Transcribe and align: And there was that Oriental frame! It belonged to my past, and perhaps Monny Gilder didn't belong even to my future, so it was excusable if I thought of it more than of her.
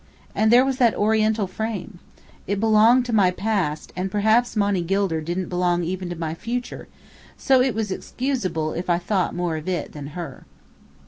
And 0.33 0.51
there 0.51 0.65
was 0.65 0.77
that 0.77 0.95
Oriental 0.95 1.45
frame! 1.45 1.99
It 2.47 2.59
belonged 2.59 3.05
to 3.05 3.13
my 3.13 3.29
past, 3.29 3.93
and 3.95 4.09
perhaps 4.09 4.55
Monny 4.55 4.81
Gilder 4.81 5.21
didn't 5.21 5.47
belong 5.47 5.83
even 5.83 6.09
to 6.09 6.15
my 6.15 6.33
future, 6.33 6.87
so 7.37 7.61
it 7.61 7.75
was 7.75 7.91
excusable 7.91 8.73
if 8.73 8.89
I 8.89 8.97
thought 8.97 9.33
of 9.33 9.35
it 9.35 9.37
more 9.37 9.61
than 9.61 10.07
of 10.07 10.13
her. 10.13 10.45